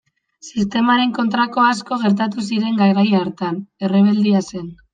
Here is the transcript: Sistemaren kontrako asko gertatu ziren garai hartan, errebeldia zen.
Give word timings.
Sistemaren 0.45 1.11
kontrako 1.17 1.65
asko 1.73 1.99
gertatu 2.05 2.47
ziren 2.47 2.81
garai 2.81 3.07
hartan, 3.21 3.63
errebeldia 3.89 4.47
zen. 4.49 4.69